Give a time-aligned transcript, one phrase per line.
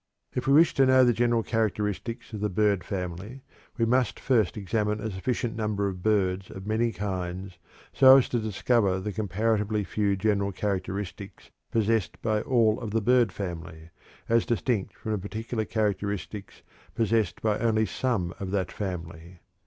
[0.33, 3.43] If we wish to know the general characteristics of the bird family,
[3.77, 7.59] we must first examine a sufficient number of birds of many kinds
[7.93, 13.31] so as to discover the comparatively few general characteristics possessed by all of the bird
[13.31, 13.91] family,
[14.27, 16.63] as distinct from the particular characteristics
[16.95, 19.39] possessed by only some of that family.